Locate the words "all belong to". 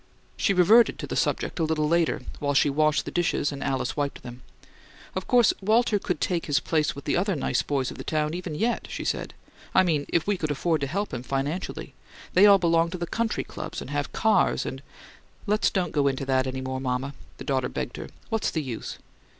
12.47-12.97